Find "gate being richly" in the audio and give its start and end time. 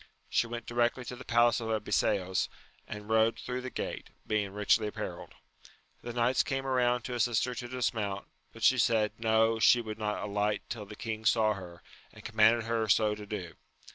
3.69-4.87